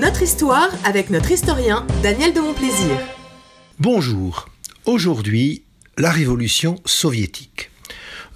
Notre 0.00 0.22
histoire 0.22 0.70
avec 0.84 1.10
notre 1.10 1.30
historien 1.30 1.86
Daniel 2.02 2.32
de 2.32 2.40
Montplaisir. 2.40 2.96
Bonjour. 3.78 4.48
Aujourd'hui, 4.86 5.64
la 5.98 6.10
révolution 6.10 6.76
soviétique. 6.86 7.70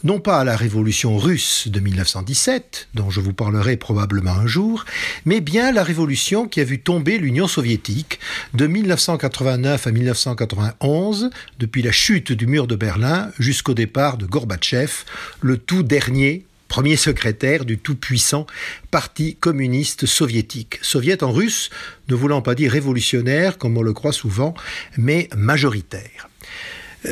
Non 0.02 0.20
pas 0.20 0.44
la 0.44 0.56
révolution 0.56 1.16
russe 1.16 1.68
de 1.68 1.80
1917, 1.80 2.88
dont 2.92 3.08
je 3.08 3.22
vous 3.22 3.32
parlerai 3.32 3.78
probablement 3.78 4.32
un 4.32 4.46
jour, 4.46 4.84
mais 5.24 5.40
bien 5.40 5.72
la 5.72 5.82
révolution 5.82 6.48
qui 6.48 6.60
a 6.60 6.64
vu 6.64 6.82
tomber 6.82 7.16
l'Union 7.16 7.48
soviétique 7.48 8.20
de 8.52 8.66
1989 8.66 9.86
à 9.86 9.90
1991, 9.90 11.30
depuis 11.58 11.80
la 11.80 11.92
chute 11.92 12.32
du 12.32 12.46
mur 12.46 12.66
de 12.66 12.76
Berlin 12.76 13.30
jusqu'au 13.38 13.72
départ 13.72 14.18
de 14.18 14.26
Gorbatchev, 14.26 14.92
le 15.40 15.56
tout 15.56 15.82
dernier 15.82 16.44
premier 16.74 16.96
secrétaire 16.96 17.64
du 17.64 17.78
tout-puissant 17.78 18.48
Parti 18.90 19.36
communiste 19.36 20.06
soviétique. 20.06 20.80
Soviet 20.82 21.22
en 21.22 21.30
russe, 21.30 21.70
ne 22.08 22.16
voulant 22.16 22.42
pas 22.42 22.56
dire 22.56 22.72
révolutionnaire, 22.72 23.58
comme 23.58 23.78
on 23.78 23.82
le 23.82 23.92
croit 23.92 24.12
souvent, 24.12 24.54
mais 24.98 25.28
majoritaire. 25.36 26.28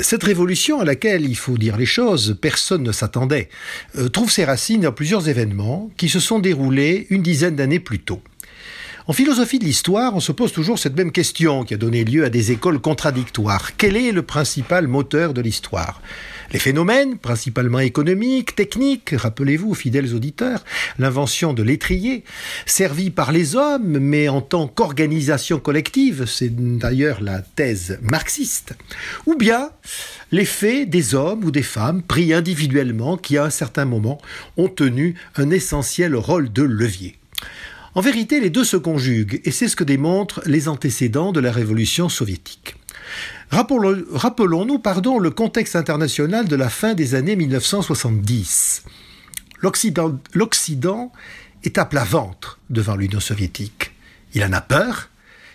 Cette 0.01 0.25
révolution 0.25 0.81
à 0.81 0.85
laquelle, 0.85 1.25
il 1.25 1.37
faut 1.37 1.59
dire 1.59 1.77
les 1.77 1.87
choses, 1.87 2.37
personne 2.41 2.83
ne 2.83 2.91
s'attendait, 2.91 3.51
euh, 3.99 4.09
trouve 4.09 4.33
ses 4.33 4.45
racines 4.45 4.81
dans 4.81 4.91
plusieurs 4.91 5.29
événements 5.29 5.93
qui 5.97 6.09
se 6.09 6.19
sont 6.19 6.41
déroulés 6.41 7.07
une 7.11 7.23
dizaine 7.23 7.55
d'années 7.55 7.79
plus 7.79 8.01
tôt. 8.01 8.21
En 9.09 9.13
philosophie 9.13 9.59
de 9.59 9.65
l'histoire, 9.65 10.15
on 10.15 10.21
se 10.21 10.31
pose 10.31 10.53
toujours 10.53 10.79
cette 10.79 10.97
même 10.97 11.11
question 11.11 11.65
qui 11.65 11.75
a 11.75 11.77
donné 11.77 12.05
lieu 12.05 12.25
à 12.25 12.31
des 12.31 12.53
écoles 12.53 12.79
contradictoires. 12.79 13.77
Quel 13.77 13.97
est 13.97 14.13
le 14.13 14.23
principal 14.23 14.87
moteur 14.87 15.35
de 15.35 15.41
l'histoire? 15.41 16.01
Les 16.53 16.61
phénomènes, 16.61 17.19
principalement 17.19 17.81
économiques, 17.81 18.55
techniques, 18.55 19.11
rappelez-vous, 19.11 19.75
fidèles 19.75 20.15
auditeurs, 20.15 20.65
l'invention 21.01 21.53
de 21.53 21.65
l'étrier, 21.65 22.23
servi 22.65 23.11
par 23.11 23.33
les 23.33 23.57
hommes, 23.57 23.99
mais 23.99 24.29
en 24.29 24.41
tant 24.41 24.69
qu'organisation 24.69 25.59
collective, 25.59 26.27
c'est 26.27 26.55
d'ailleurs 26.79 27.21
la 27.21 27.41
thèse 27.41 27.99
marxiste, 28.03 28.75
ou 29.27 29.35
bien 29.35 29.71
les 30.31 30.45
faits 30.45 30.89
des 30.89 31.17
hommes 31.17 31.43
ou 31.43 31.51
des 31.51 31.63
femmes 31.63 32.03
pris 32.03 32.33
individuellement 32.33 33.17
qui, 33.17 33.37
à 33.37 33.45
un 33.45 33.51
certain 33.51 33.85
moment, 33.85 34.21
ont 34.57 34.69
tenu 34.69 35.17
un 35.35 35.51
essentiel 35.51 36.15
rôle 36.15 36.53
de 36.53 36.63
levier. 36.63 37.17
En 37.95 38.01
vérité, 38.01 38.41
les 38.41 38.49
deux 38.49 38.65
se 38.65 38.79
conjuguent, 38.79 39.43
et 39.45 39.51
c'est 39.51 39.69
ce 39.69 39.77
que 39.77 39.85
démontrent 39.85 40.41
les 40.47 40.69
antécédents 40.69 41.31
de 41.31 41.41
la 41.41 41.53
révolution 41.53 42.09
soviétique. 42.09 42.75
Rappelons-nous 43.51 44.79
pardon, 44.79 45.19
le 45.19 45.31
contexte 45.31 45.77
international 45.77 46.49
de 46.49 46.57
la 46.57 46.71
fin 46.71 46.95
des 46.95 47.15
années 47.15 47.37
1970. 47.37 48.85
L'Occident 49.61 51.13
est 51.65 51.77
à 51.77 51.85
plat 51.85 52.05
ventre 52.05 52.59
devant 52.71 52.97
l'Union 52.97 53.21
soviétique. 53.21 53.93
Il 54.35 54.43
en 54.43 54.53
a 54.55 54.63
peur, 54.63 55.11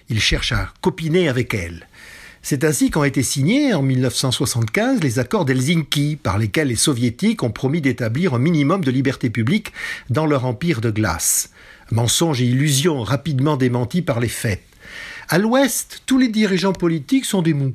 il 0.09 0.21
cherche 0.21 0.51
à 0.51 0.71
copiner 0.81 1.29
avec 1.29 1.55
elle. 1.55 1.87
C'est 2.43 2.63
ainsi 2.63 2.91
qu'ont 2.91 3.03
été 3.03 3.23
signés 3.23 3.73
en 3.73 3.81
1975 3.81 5.01
les 5.01 5.17
accords 5.17 5.43
d'Helsinki, 5.43 6.17
par 6.21 6.37
lesquels 6.37 6.67
les 6.67 6.75
soviétiques 6.75 7.41
ont 7.41 7.49
promis 7.49 7.81
d'établir 7.81 8.35
un 8.35 8.39
minimum 8.39 8.83
de 8.83 8.91
liberté 8.91 9.31
publique 9.31 9.73
dans 10.11 10.27
leur 10.27 10.45
empire 10.45 10.79
de 10.81 10.91
glace. 10.91 11.49
Mensonges 11.91 12.41
et 12.41 12.45
illusions 12.45 13.03
rapidement 13.03 13.57
démentis 13.57 14.01
par 14.01 14.19
les 14.19 14.27
faits. 14.27 14.61
À 15.29 15.37
l'ouest, 15.37 16.03
tous 16.05 16.17
les 16.17 16.29
dirigeants 16.29 16.73
politiques 16.73 17.25
sont 17.25 17.41
des 17.41 17.53
mous 17.53 17.73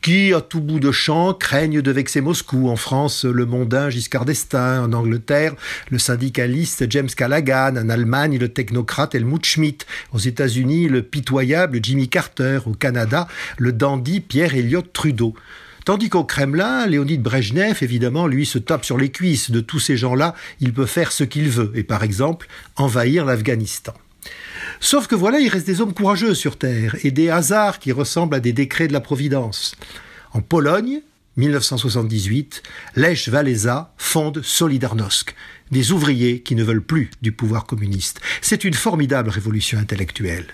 qui, 0.00 0.32
à 0.32 0.40
tout 0.40 0.60
bout 0.60 0.80
de 0.80 0.92
champ, 0.92 1.34
craignent 1.34 1.82
de 1.82 1.90
vexer 1.90 2.20
Moscou. 2.20 2.68
En 2.68 2.76
France, 2.76 3.24
le 3.24 3.44
mondain 3.44 3.90
Giscard 3.90 4.24
d'Estaing. 4.24 4.84
En 4.84 4.92
Angleterre, 4.92 5.54
le 5.90 5.98
syndicaliste 5.98 6.90
James 6.90 7.08
Callaghan. 7.08 7.76
En 7.76 7.88
Allemagne, 7.88 8.38
le 8.38 8.48
technocrate 8.48 9.14
Helmut 9.14 9.44
Schmidt. 9.44 9.86
Aux 10.12 10.18
États-Unis, 10.18 10.88
le 10.88 11.02
pitoyable 11.02 11.80
Jimmy 11.82 12.08
Carter. 12.08 12.60
Au 12.66 12.72
Canada, 12.72 13.28
le 13.58 13.72
dandy 13.72 14.20
Pierre 14.20 14.54
Elliott 14.54 14.90
Trudeau. 14.92 15.34
Tandis 15.84 16.08
qu'au 16.08 16.24
Kremlin, 16.24 16.86
Léonid 16.86 17.22
Brejnev, 17.22 17.78
évidemment, 17.82 18.26
lui 18.26 18.46
se 18.46 18.58
tape 18.58 18.84
sur 18.84 18.98
les 18.98 19.10
cuisses 19.10 19.50
de 19.50 19.60
tous 19.60 19.80
ces 19.80 19.96
gens-là, 19.96 20.34
il 20.60 20.72
peut 20.72 20.86
faire 20.86 21.12
ce 21.12 21.24
qu'il 21.24 21.48
veut, 21.48 21.72
et 21.74 21.82
par 21.82 22.02
exemple, 22.02 22.48
envahir 22.76 23.24
l'Afghanistan. 23.24 23.94
Sauf 24.80 25.06
que 25.06 25.14
voilà, 25.14 25.40
il 25.40 25.48
reste 25.48 25.66
des 25.66 25.80
hommes 25.80 25.94
courageux 25.94 26.34
sur 26.34 26.58
Terre, 26.58 26.96
et 27.02 27.10
des 27.10 27.30
hasards 27.30 27.78
qui 27.78 27.92
ressemblent 27.92 28.34
à 28.34 28.40
des 28.40 28.52
décrets 28.52 28.88
de 28.88 28.92
la 28.92 29.00
Providence. 29.00 29.74
En 30.32 30.42
Pologne, 30.42 31.00
1978, 31.36 32.62
Lech 32.96 33.28
Walesa 33.32 33.92
fonde 33.96 34.42
Solidarnosc, 34.42 35.34
des 35.70 35.92
ouvriers 35.92 36.40
qui 36.40 36.54
ne 36.54 36.64
veulent 36.64 36.82
plus 36.82 37.10
du 37.22 37.32
pouvoir 37.32 37.64
communiste. 37.64 38.20
C'est 38.42 38.64
une 38.64 38.74
formidable 38.74 39.30
révolution 39.30 39.78
intellectuelle. 39.78 40.46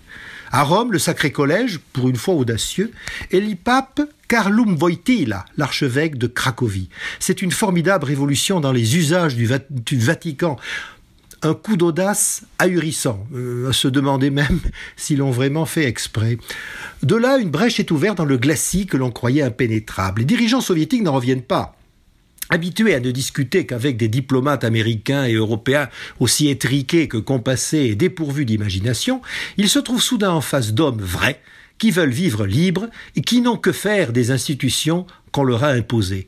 À 0.52 0.62
Rome, 0.62 0.92
le 0.92 0.98
Sacré 0.98 1.32
Collège, 1.32 1.80
pour 1.92 2.08
une 2.08 2.16
fois 2.16 2.34
audacieux, 2.34 2.92
élit 3.30 3.56
pape 3.56 4.00
Carlum 4.28 4.76
Wojtyla, 4.80 5.44
l'archevêque 5.56 6.18
de 6.18 6.26
Cracovie. 6.26 6.88
C'est 7.20 7.42
une 7.42 7.52
formidable 7.52 8.04
révolution 8.04 8.60
dans 8.60 8.72
les 8.72 8.96
usages 8.96 9.36
du, 9.36 9.46
Vatican. 9.98 10.56
Un 11.42 11.54
coup 11.54 11.76
d'audace 11.76 12.42
ahurissant, 12.58 13.24
euh, 13.34 13.68
à 13.68 13.72
se 13.72 13.88
demander 13.88 14.30
même 14.30 14.60
s'ils 14.96 15.18
l'ont 15.18 15.30
vraiment 15.30 15.66
fait 15.66 15.84
exprès. 15.84 16.38
De 17.02 17.14
là, 17.14 17.38
une 17.38 17.50
brèche 17.50 17.78
est 17.78 17.90
ouverte 17.90 18.16
dans 18.16 18.24
le 18.24 18.38
glacis 18.38 18.86
que 18.86 18.96
l'on 18.96 19.10
croyait 19.10 19.42
impénétrable. 19.42 20.20
Les 20.20 20.26
dirigeants 20.26 20.60
soviétiques 20.60 21.02
n'en 21.02 21.12
reviennent 21.12 21.42
pas. 21.42 21.76
Habitués 22.48 22.94
à 22.94 23.00
ne 23.00 23.10
discuter 23.10 23.66
qu'avec 23.66 23.96
des 23.96 24.08
diplomates 24.08 24.62
américains 24.62 25.24
et 25.24 25.34
européens 25.34 25.88
aussi 26.20 26.48
étriqués 26.48 27.08
que 27.08 27.16
compassés 27.16 27.86
et 27.90 27.94
dépourvus 27.96 28.44
d'imagination, 28.44 29.20
ils 29.56 29.68
se 29.68 29.80
trouvent 29.80 30.02
soudain 30.02 30.30
en 30.30 30.40
face 30.40 30.72
d'hommes 30.72 31.02
vrais, 31.02 31.40
qui 31.78 31.90
veulent 31.90 32.10
vivre 32.10 32.46
libres 32.46 32.88
et 33.14 33.22
qui 33.22 33.40
n'ont 33.40 33.56
que 33.56 33.72
faire 33.72 34.12
des 34.12 34.30
institutions 34.30 35.06
qu'on 35.32 35.44
leur 35.44 35.64
a 35.64 35.68
imposées. 35.68 36.26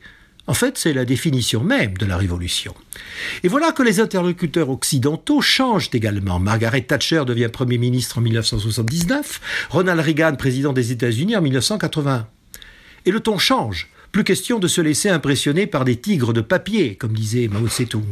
En 0.49 0.55
fait, 0.55 0.79
c'est 0.79 0.93
la 0.93 1.05
définition 1.05 1.63
même 1.63 1.95
de 1.95 2.07
la 2.07 2.17
révolution. 2.17 2.73
Et 3.43 3.47
voilà 3.47 3.71
que 3.71 3.83
les 3.83 3.99
interlocuteurs 3.99 4.71
occidentaux 4.71 5.41
changent 5.41 5.91
également. 5.93 6.39
Margaret 6.39 6.81
Thatcher 6.81 7.23
devient 7.27 7.49
Premier 7.53 7.77
ministre 7.77 8.17
en 8.17 8.21
1979, 8.21 9.67
Ronald 9.69 9.99
Reagan 9.99 10.35
président 10.37 10.73
des 10.73 10.91
États-Unis 10.91 11.37
en 11.37 11.43
1980. 11.43 12.27
Et 13.05 13.11
le 13.11 13.19
ton 13.19 13.37
change. 13.37 13.89
Plus 14.11 14.23
question 14.23 14.57
de 14.57 14.67
se 14.67 14.81
laisser 14.81 15.09
impressionner 15.09 15.67
par 15.67 15.85
des 15.85 15.95
tigres 15.95 16.33
de 16.33 16.41
papier, 16.41 16.95
comme 16.95 17.13
disait 17.13 17.47
Mao 17.47 17.67
Tse-tung. 17.67 18.05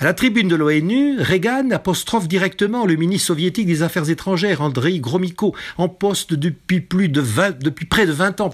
À 0.00 0.04
la 0.04 0.12
tribune 0.12 0.48
de 0.48 0.56
l'ONU, 0.56 1.20
Reagan 1.20 1.70
apostrophe 1.70 2.26
directement 2.26 2.84
le 2.84 2.96
ministre 2.96 3.28
soviétique 3.28 3.66
des 3.66 3.82
Affaires 3.82 4.10
étrangères, 4.10 4.62
Andrei 4.62 4.98
Gromyko, 4.98 5.54
en 5.76 5.88
poste 5.88 6.34
depuis 6.34 6.80
plus 6.80 7.08
de 7.08 7.20
20, 7.20 7.62
depuis 7.62 7.86
près 7.86 8.04
de 8.06 8.12
20 8.12 8.40
ans, 8.40 8.50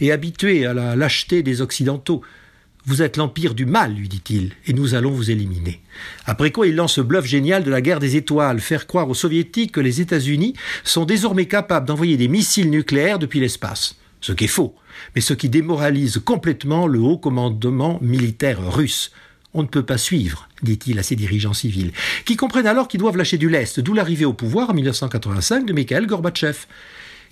et 0.00 0.10
habitué 0.10 0.66
à 0.66 0.74
la 0.74 0.96
lâcheté 0.96 1.44
des 1.44 1.62
Occidentaux. 1.62 2.22
Vous 2.84 3.00
êtes 3.00 3.16
l'empire 3.16 3.54
du 3.54 3.64
mal, 3.64 3.94
lui 3.94 4.08
dit-il, 4.08 4.52
et 4.66 4.72
nous 4.72 4.94
allons 4.94 5.12
vous 5.12 5.30
éliminer. 5.30 5.80
Après 6.26 6.50
quoi, 6.50 6.66
il 6.66 6.74
lance 6.74 6.94
ce 6.94 7.00
bluff 7.00 7.24
génial 7.24 7.62
de 7.62 7.70
la 7.70 7.80
guerre 7.80 8.00
des 8.00 8.16
étoiles, 8.16 8.60
faire 8.60 8.88
croire 8.88 9.08
aux 9.08 9.14
soviétiques 9.14 9.72
que 9.72 9.80
les 9.80 10.00
États-Unis 10.00 10.54
sont 10.82 11.04
désormais 11.04 11.46
capables 11.46 11.86
d'envoyer 11.86 12.16
des 12.16 12.28
missiles 12.28 12.70
nucléaires 12.70 13.20
depuis 13.20 13.38
l'espace 13.38 13.96
ce 14.24 14.32
qui 14.32 14.44
est 14.44 14.48
faux, 14.48 14.74
mais 15.14 15.20
ce 15.20 15.34
qui 15.34 15.50
démoralise 15.50 16.18
complètement 16.24 16.86
le 16.86 16.98
haut 16.98 17.18
commandement 17.18 17.98
militaire 18.00 18.72
russe. 18.72 19.12
On 19.52 19.62
ne 19.62 19.68
peut 19.68 19.82
pas 19.82 19.98
suivre, 19.98 20.48
dit-il 20.62 20.98
à 20.98 21.02
ses 21.02 21.14
dirigeants 21.14 21.52
civils, 21.52 21.92
qui 22.24 22.34
comprennent 22.34 22.66
alors 22.66 22.88
qu'ils 22.88 23.00
doivent 23.00 23.18
lâcher 23.18 23.36
du 23.36 23.50
lest, 23.50 23.80
d'où 23.80 23.92
l'arrivée 23.92 24.24
au 24.24 24.32
pouvoir 24.32 24.70
en 24.70 24.74
1985 24.74 25.66
de 25.66 25.74
Mikhail 25.74 26.06
Gorbatchev 26.06 26.66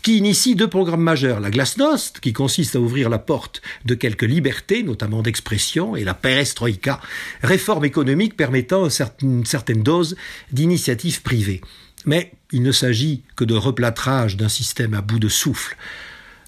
qui 0.02 0.18
initie 0.18 0.56
deux 0.56 0.68
programmes 0.68 1.00
majeurs, 1.00 1.38
la 1.38 1.50
glasnost, 1.50 2.18
qui 2.18 2.32
consiste 2.32 2.74
à 2.74 2.80
ouvrir 2.80 3.08
la 3.08 3.20
porte 3.20 3.62
de 3.84 3.94
quelques 3.94 4.22
libertés, 4.22 4.82
notamment 4.82 5.22
d'expression, 5.22 5.94
et 5.94 6.02
la 6.02 6.12
perestroïka, 6.12 7.00
réforme 7.40 7.84
économique 7.84 8.36
permettant 8.36 8.88
une 9.22 9.46
certaine 9.46 9.84
dose 9.84 10.16
d'initiative 10.50 11.22
privée. 11.22 11.60
Mais 12.04 12.32
il 12.50 12.62
ne 12.62 12.72
s'agit 12.72 13.22
que 13.36 13.44
de 13.44 13.54
replâtrage 13.54 14.36
d'un 14.36 14.48
système 14.48 14.94
à 14.94 15.02
bout 15.02 15.20
de 15.20 15.28
souffle. 15.28 15.76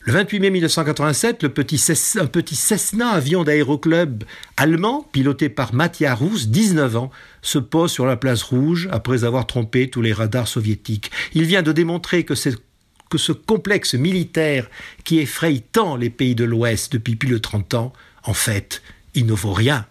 Le 0.07 0.13
28 0.13 0.41
mai 0.41 0.51
1987, 0.51 1.45
le 1.45 1.49
petit 1.49 1.83
un 2.21 2.27
petit 2.27 2.57
Cessna 2.57 3.09
avion 3.09 3.43
d'aéroclub 3.43 4.25
allemand, 4.59 5.09
piloté 5.13 5.49
par 5.49 5.73
Mattia 5.73 6.15
Rousse, 6.15 6.49
19 6.49 6.97
ans, 6.97 7.11
se 7.41 7.59
pose 7.59 7.91
sur 7.91 8.05
la 8.05 8.19
place 8.19 8.43
rouge 8.43 8.87
après 8.93 9.25
avoir 9.25 9.47
trompé 9.47 9.89
tous 9.89 10.03
les 10.03 10.13
radars 10.13 10.47
soviétiques. 10.47 11.11
Il 11.33 11.45
vient 11.45 11.63
de 11.63 11.73
démontrer 11.73 12.25
que, 12.25 12.35
ce 12.35 13.33
complexe 13.33 13.95
militaire 13.95 14.69
qui 15.05 15.21
effraie 15.21 15.63
tant 15.73 15.97
les 15.97 16.11
pays 16.11 16.35
de 16.35 16.45
l'Ouest 16.45 16.93
depuis 16.93 17.17
plus 17.17 17.31
de 17.31 17.39
30 17.39 17.73
ans, 17.73 17.95
en 18.25 18.35
fait, 18.35 18.83
il 19.15 19.25
ne 19.25 19.33
vaut 19.33 19.55
rien. 19.55 19.87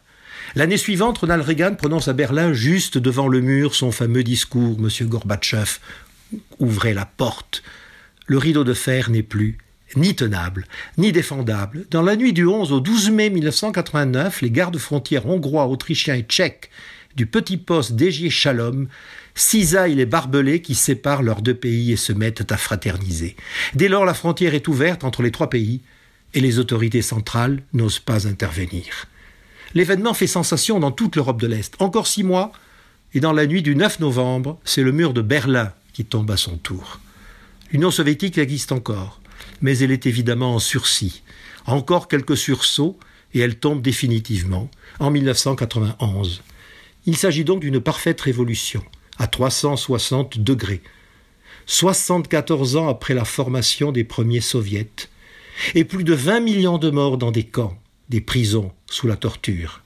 L'année 0.54 0.78
suivante, 0.78 1.18
Ronald 1.18 1.44
Reagan 1.44 1.74
prononce 1.74 2.08
à 2.08 2.14
Berlin, 2.14 2.54
juste 2.54 3.00
devant 3.00 3.28
le 3.28 3.42
mur, 3.42 3.74
son 3.74 3.92
fameux 3.92 4.24
discours 4.24 4.80
Monsieur 4.80 5.08
Gorbatchev, 5.08 5.80
ouvrez 6.60 6.94
la 6.94 7.08
porte. 7.08 7.64
Le 8.28 8.38
rideau 8.38 8.64
de 8.64 8.76
fer 8.76 9.10
n'est 9.10 9.24
plus 9.24 9.58
ni 9.96 10.16
tenable, 10.16 10.66
ni 10.98 11.12
défendable. 11.12 11.86
Dans 11.92 12.02
la 12.02 12.16
nuit 12.16 12.34
du 12.34 12.46
11 12.46 12.72
au 12.72 12.80
12 12.80 13.12
mai 13.12 13.30
1989, 13.30 14.42
les 14.42 14.52
gardes 14.52 14.78
frontières 14.78 15.28
hongrois, 15.28 15.68
autrichiens 15.68 16.16
et 16.16 16.24
tchèques 16.24 16.70
du 17.16 17.26
petit 17.26 17.58
poste 17.58 17.94
d'Egier 17.94 18.30
Shalom 18.30 18.88
cisaillent 19.36 19.96
les 19.96 20.06
barbelés 20.06 20.62
qui 20.62 20.76
séparent 20.76 21.24
leurs 21.24 21.42
deux 21.42 21.54
pays 21.54 21.92
et 21.92 21.96
se 21.96 22.14
mettent 22.14 22.52
à 22.52 22.58
fraterniser. 22.58 23.36
Dès 23.76 23.88
lors, 23.88 24.06
la 24.06 24.14
frontière 24.14 24.54
est 24.54 24.68
ouverte 24.68 25.04
entre 25.04 25.22
les 25.22 25.32
trois 25.32 25.50
pays 25.50 25.82
et 26.34 26.42
les 26.42 26.60
autorités 26.60 27.02
centrales 27.02 27.62
n'osent 27.74 28.00
pas 28.00 28.28
intervenir. 28.28 29.08
L'événement 29.76 30.14
fait 30.14 30.28
sensation 30.28 30.80
dans 30.80 30.92
toute 30.92 31.16
l'Europe 31.16 31.42
de 31.42 31.48
l'Est. 31.48 31.76
Encore 31.80 32.08
six 32.08 32.24
mois, 32.24 32.52
et 33.16 33.20
dans 33.20 33.34
la 33.34 33.46
nuit 33.46 33.62
du 33.62 33.76
9 33.76 34.00
novembre, 34.00 34.60
c'est 34.64 34.84
le 34.84 34.92
mur 34.92 35.14
de 35.14 35.22
Berlin 35.22 35.72
qui 35.94 36.06
tombe 36.06 36.32
à 36.32 36.38
son 36.38 36.58
tour. 36.58 37.00
L'Union 37.72 37.92
soviétique 37.92 38.38
existe 38.38 38.72
encore, 38.72 39.20
mais 39.62 39.78
elle 39.80 39.92
est 39.92 40.06
évidemment 40.06 40.56
en 40.56 40.60
sursis. 40.60 41.24
Encore 41.66 42.08
quelques 42.08 42.38
sursauts, 42.38 42.98
et 43.34 43.40
elle 43.40 43.58
tombe 43.58 43.82
définitivement 43.82 44.70
en 45.00 45.10
1991. 45.12 46.44
Il 47.06 47.18
s'agit 47.18 47.44
donc 47.44 47.62
d'une 47.62 47.80
parfaite 47.80 48.22
révolution, 48.22 48.84
à 49.18 49.28
360 49.28 50.40
degrés. 50.40 50.82
74 51.66 52.76
ans 52.76 52.88
après 52.90 53.14
la 53.14 53.26
formation 53.26 53.92
des 53.92 54.04
premiers 54.04 54.42
soviets, 54.42 54.90
et 55.76 55.84
plus 55.84 56.04
de 56.04 56.14
20 56.14 56.40
millions 56.42 56.78
de 56.78 56.90
morts 56.90 57.18
dans 57.18 57.32
des 57.32 57.44
camps, 57.44 57.78
des 58.10 58.22
prisons, 58.22 58.72
sous 58.90 59.08
la 59.08 59.16
torture. 59.16 59.82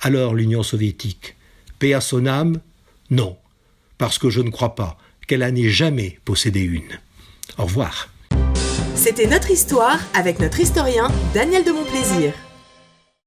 Alors 0.00 0.34
l'Union 0.34 0.62
soviétique, 0.62 1.36
paix 1.78 1.94
à 1.94 2.00
son 2.00 2.26
âme? 2.26 2.60
Non, 3.10 3.36
parce 3.98 4.18
que 4.18 4.30
je 4.30 4.40
ne 4.40 4.50
crois 4.50 4.74
pas 4.74 4.98
qu'elle 5.26 5.44
en 5.44 5.54
ait 5.54 5.70
jamais 5.70 6.18
possédé 6.24 6.60
une. 6.60 7.00
Au 7.58 7.64
revoir. 7.64 8.08
C'était 9.04 9.26
notre 9.26 9.50
histoire 9.50 9.98
avec 10.14 10.40
notre 10.40 10.60
historien 10.60 11.08
Daniel 11.34 11.62
de 11.62 11.72
Montplaisir. 11.72 12.32